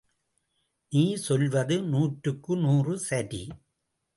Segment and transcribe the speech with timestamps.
[0.91, 3.43] நீ சொல்வது நூற்றுக்கு நூறு சரி!